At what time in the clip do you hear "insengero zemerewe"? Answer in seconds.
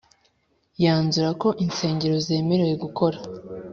1.63-2.73